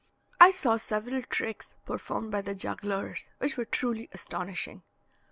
I 0.39 0.49
saw 0.49 0.77
several 0.77 1.21
tricks 1.21 1.75
performed 1.85 2.31
by 2.31 2.41
the 2.41 2.55
jugglers 2.55 3.29
which 3.37 3.55
were 3.55 3.65
truly 3.65 4.09
astonishing. 4.13 4.81